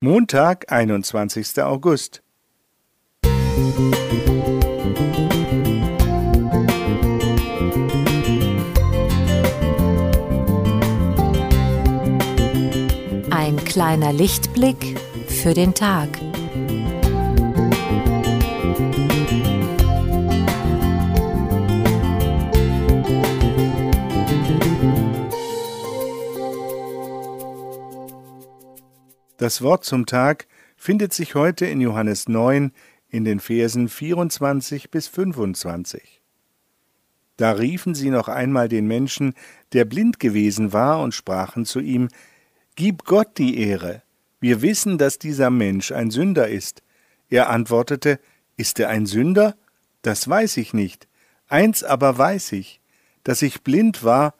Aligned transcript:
Montag, 0.00 0.70
21. 0.70 1.60
August. 1.64 2.22
Ein 13.30 13.56
kleiner 13.64 14.12
Lichtblick 14.12 15.00
für 15.26 15.54
den 15.54 15.74
Tag. 15.74 16.08
Das 29.38 29.62
Wort 29.62 29.84
zum 29.84 30.04
Tag 30.04 30.48
findet 30.76 31.12
sich 31.12 31.36
heute 31.36 31.64
in 31.64 31.80
Johannes 31.80 32.28
9 32.28 32.72
in 33.08 33.24
den 33.24 33.38
Versen 33.38 33.88
24 33.88 34.90
bis 34.90 35.06
25. 35.06 36.20
Da 37.36 37.52
riefen 37.52 37.94
sie 37.94 38.10
noch 38.10 38.26
einmal 38.26 38.68
den 38.68 38.88
Menschen, 38.88 39.34
der 39.72 39.84
blind 39.84 40.18
gewesen 40.18 40.72
war, 40.72 41.00
und 41.00 41.14
sprachen 41.14 41.64
zu 41.64 41.78
ihm, 41.78 42.08
Gib 42.74 43.04
Gott 43.04 43.38
die 43.38 43.58
Ehre. 43.58 44.02
Wir 44.40 44.60
wissen, 44.60 44.98
dass 44.98 45.20
dieser 45.20 45.50
Mensch 45.50 45.92
ein 45.92 46.10
Sünder 46.10 46.48
ist. 46.48 46.82
Er 47.30 47.48
antwortete, 47.48 48.18
Ist 48.56 48.80
er 48.80 48.88
ein 48.88 49.06
Sünder? 49.06 49.56
Das 50.02 50.28
weiß 50.28 50.56
ich 50.56 50.74
nicht. 50.74 51.06
Eins 51.46 51.84
aber 51.84 52.18
weiß 52.18 52.50
ich, 52.52 52.80
dass 53.22 53.42
ich 53.42 53.62
blind 53.62 54.02
war 54.02 54.34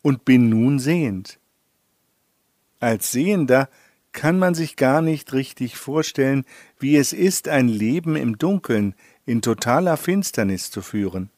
und 0.00 0.24
bin 0.24 0.48
nun 0.48 0.78
sehend. 0.78 1.38
Als 2.78 3.12
Sehender 3.12 3.68
kann 4.12 4.38
man 4.38 4.54
sich 4.54 4.76
gar 4.76 5.02
nicht 5.02 5.32
richtig 5.32 5.76
vorstellen, 5.76 6.44
wie 6.78 6.96
es 6.96 7.12
ist, 7.12 7.48
ein 7.48 7.68
Leben 7.68 8.16
im 8.16 8.38
Dunkeln, 8.38 8.94
in 9.24 9.42
totaler 9.42 9.96
Finsternis 9.96 10.70
zu 10.70 10.82
führen. 10.82 11.30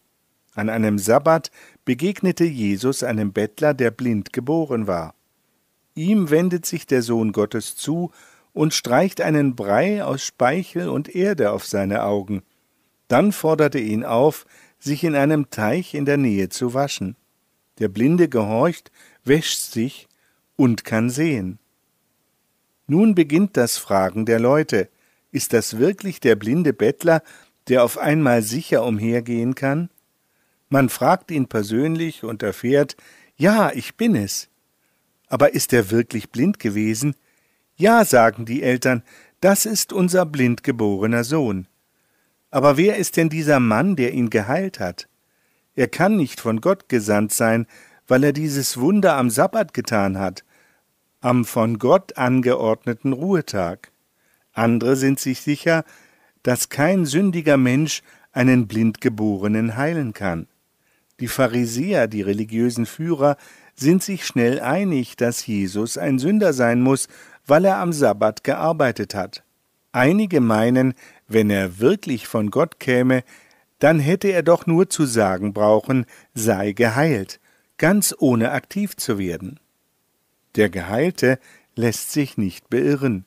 An 0.55 0.69
einem 0.69 0.98
Sabbat 0.98 1.50
begegnete 1.84 2.44
Jesus 2.44 3.02
einem 3.02 3.33
Bettler, 3.33 3.74
der 3.74 3.91
blind 3.91 4.33
geboren 4.33 4.86
war. 4.86 5.14
Ihm 5.94 6.30
wendet 6.30 6.66
sich 6.66 6.86
der 6.86 7.02
Sohn 7.02 7.33
Gottes 7.33 7.77
zu 7.77 8.11
und 8.52 8.74
streicht 8.74 9.20
einen 9.20 9.56
Brei 9.56 10.05
aus 10.05 10.22
Speichel 10.22 10.89
und 10.89 11.14
Erde 11.14 11.52
auf 11.52 11.66
seine 11.66 12.05
Augen. 12.05 12.42
Dann 13.08 13.33
fordert 13.33 13.74
er 13.74 13.83
ihn 13.83 14.05
auf, 14.05 14.46
sich 14.78 15.05
in 15.05 15.14
einem 15.14 15.50
Teich 15.50 15.94
in 15.94 16.05
der 16.05 16.16
Nähe 16.16 16.48
zu 16.48 16.74
waschen. 16.74 17.16
Der 17.78 17.89
Blinde 17.89 18.28
gehorcht, 18.28 18.91
wäscht 19.24 19.58
sich 19.58 20.08
und 20.56 20.84
kann 20.84 21.08
sehen. 21.08 21.58
Nun 22.86 23.14
beginnt 23.14 23.56
das 23.56 23.78
Fragen 23.78 24.27
der 24.27 24.41
Leute. 24.41 24.88
Ist 25.30 25.52
das 25.52 25.78
wirklich 25.78 26.20
der 26.20 26.36
blinde 26.36 26.72
Bettler, 26.72 27.22
der 27.69 27.84
auf 27.84 27.98
einmal 27.98 28.42
sicher 28.42 28.84
umhergehen 28.84 29.55
kann? 29.55 29.89
Man 30.69 30.89
fragt 30.89 31.30
ihn 31.30 31.48
persönlich 31.48 32.24
und 32.24 32.42
erfährt, 32.42 32.97
ja, 33.36 33.70
ich 33.72 33.97
bin 33.97 34.14
es. 34.14 34.48
Aber 35.28 35.55
ist 35.55 35.72
er 35.72 35.91
wirklich 35.91 36.30
blind 36.30 36.58
gewesen? 36.58 37.14
Ja, 37.77 38.05
sagen 38.05 38.44
die 38.44 38.62
Eltern, 38.62 39.02
das 39.41 39.67
ist 39.67 39.92
unser 39.92 40.27
blind 40.27 40.62
geborener 40.62 41.24
Sohn. 41.24 41.67
Aber 42.50 42.77
wer 42.77 42.96
ist 42.96 43.17
denn 43.17 43.28
dieser 43.28 43.61
Mann, 43.61 43.96
der 43.96 44.12
ihn 44.12 44.30
geheilt 44.30 44.78
hat? 44.78 45.08
Er 45.74 45.89
kann 45.89 46.17
nicht 46.17 46.41
von 46.41 46.61
Gott 46.61 46.89
gesandt 46.89 47.33
sein, 47.33 47.67
weil 48.06 48.24
er 48.24 48.33
dieses 48.33 48.78
Wunder 48.78 49.17
am 49.17 49.30
Sabbat 49.30 49.72
getan 49.72 50.19
hat, 50.19 50.44
am 51.22 51.44
von 51.44 51.78
Gott 51.78 52.18
angeordneten 52.18 53.12
Ruhetag. 53.12 53.90
Andere 54.52 54.96
sind 54.96 55.18
sich 55.18 55.40
sicher, 55.40 55.84
dass 56.42 56.68
kein 56.68 57.06
sündiger 57.06 57.56
Mensch 57.56 58.02
einen 58.32 58.66
Blindgeborenen 58.66 59.76
heilen 59.76 60.12
kann. 60.12 60.48
Die 61.20 61.28
Pharisäer, 61.28 62.08
die 62.08 62.22
religiösen 62.22 62.84
Führer, 62.84 63.36
sind 63.77 64.02
sich 64.02 64.27
schnell 64.27 64.61
einig, 64.61 65.16
dass 65.16 65.46
Jesus 65.46 65.96
ein 65.96 66.18
Sünder 66.18 66.52
sein 66.52 66.82
muss, 66.82 67.08
weil 67.46 67.64
er 67.64 67.78
am 67.78 67.92
Sabbat 67.92 68.44
gearbeitet 68.44 69.14
hat. 69.14 69.44
Einige 69.92 70.40
meinen, 70.40 70.94
wenn 71.28 71.50
er 71.50 71.78
wirklich 71.78 72.27
von 72.27 72.50
Gott 72.50 72.80
käme, 72.80 73.22
dann 73.78 74.00
hätte 74.00 74.28
er 74.28 74.42
doch 74.42 74.66
nur 74.66 74.88
zu 74.88 75.06
sagen 75.06 75.52
brauchen, 75.52 76.06
sei 76.34 76.72
geheilt, 76.72 77.40
ganz 77.78 78.14
ohne 78.18 78.50
aktiv 78.52 78.96
zu 78.96 79.18
werden. 79.18 79.61
Der 80.57 80.68
Geheilte 80.70 81.39
lässt 81.74 82.13
sich 82.13 82.36
nicht 82.36 82.68
beirren. 82.70 83.24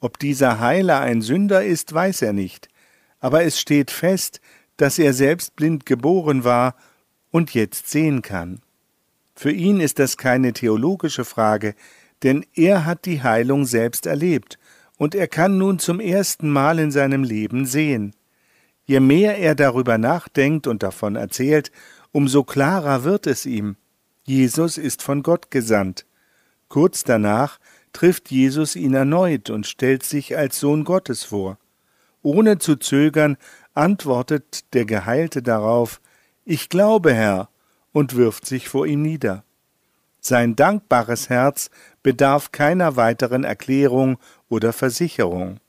Ob 0.00 0.18
dieser 0.18 0.60
Heiler 0.60 1.00
ein 1.00 1.22
Sünder 1.22 1.64
ist, 1.64 1.92
weiß 1.92 2.22
er 2.22 2.32
nicht, 2.32 2.68
aber 3.20 3.44
es 3.44 3.58
steht 3.58 3.90
fest, 3.90 4.40
dass 4.76 4.98
er 4.98 5.12
selbst 5.12 5.56
blind 5.56 5.86
geboren 5.86 6.44
war 6.44 6.76
und 7.30 7.54
jetzt 7.54 7.88
sehen 7.90 8.22
kann. 8.22 8.60
Für 9.34 9.50
ihn 9.50 9.80
ist 9.80 9.98
das 9.98 10.16
keine 10.16 10.52
theologische 10.52 11.24
Frage, 11.24 11.74
denn 12.22 12.44
er 12.54 12.84
hat 12.84 13.04
die 13.04 13.22
Heilung 13.22 13.66
selbst 13.66 14.06
erlebt, 14.06 14.58
und 14.96 15.14
er 15.14 15.26
kann 15.26 15.58
nun 15.58 15.80
zum 15.80 15.98
ersten 15.98 16.48
Mal 16.48 16.78
in 16.78 16.92
seinem 16.92 17.24
Leben 17.24 17.66
sehen. 17.66 18.14
Je 18.84 19.00
mehr 19.00 19.38
er 19.38 19.54
darüber 19.54 19.98
nachdenkt 19.98 20.66
und 20.66 20.82
davon 20.82 21.16
erzählt, 21.16 21.72
umso 22.12 22.44
klarer 22.44 23.02
wird 23.02 23.26
es 23.26 23.44
ihm. 23.44 23.76
Jesus 24.22 24.78
ist 24.78 25.02
von 25.02 25.22
Gott 25.22 25.50
gesandt. 25.50 26.06
Kurz 26.74 27.04
danach 27.04 27.60
trifft 27.92 28.32
Jesus 28.32 28.74
ihn 28.74 28.94
erneut 28.94 29.48
und 29.48 29.64
stellt 29.64 30.02
sich 30.02 30.36
als 30.36 30.58
Sohn 30.58 30.82
Gottes 30.82 31.22
vor. 31.22 31.56
Ohne 32.20 32.58
zu 32.58 32.74
zögern 32.74 33.36
antwortet 33.74 34.74
der 34.74 34.84
Geheilte 34.84 35.40
darauf 35.40 36.00
Ich 36.44 36.68
glaube, 36.68 37.14
Herr, 37.14 37.48
und 37.92 38.16
wirft 38.16 38.44
sich 38.44 38.68
vor 38.68 38.86
ihm 38.88 39.02
nieder. 39.02 39.44
Sein 40.18 40.56
dankbares 40.56 41.28
Herz 41.30 41.70
bedarf 42.02 42.50
keiner 42.50 42.96
weiteren 42.96 43.44
Erklärung 43.44 44.18
oder 44.48 44.72
Versicherung. 44.72 45.60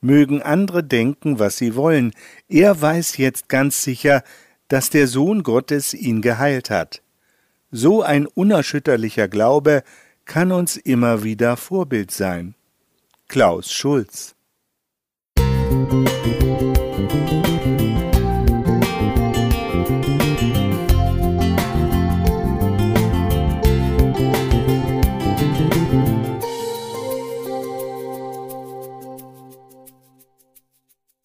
Mögen 0.00 0.42
andere 0.42 0.82
denken, 0.82 1.38
was 1.38 1.56
sie 1.56 1.76
wollen, 1.76 2.12
er 2.48 2.82
weiß 2.82 3.16
jetzt 3.18 3.48
ganz 3.48 3.84
sicher, 3.84 4.24
dass 4.66 4.90
der 4.90 5.06
Sohn 5.06 5.44
Gottes 5.44 5.94
ihn 5.94 6.20
geheilt 6.20 6.68
hat. 6.68 7.00
So 7.70 8.02
ein 8.02 8.26
unerschütterlicher 8.26 9.28
Glaube 9.28 9.84
kann 10.28 10.52
uns 10.52 10.76
immer 10.76 11.24
wieder 11.24 11.56
Vorbild 11.56 12.12
sein. 12.12 12.54
Klaus 13.26 13.72
Schulz 13.72 14.36